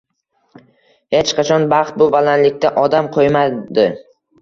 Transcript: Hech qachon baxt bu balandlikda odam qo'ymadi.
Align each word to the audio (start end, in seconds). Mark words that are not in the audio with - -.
Hech 1.17 1.35
qachon 1.41 1.67
baxt 1.75 2.01
bu 2.03 2.09
balandlikda 2.17 2.75
odam 2.89 3.15
qo'ymadi. 3.19 3.91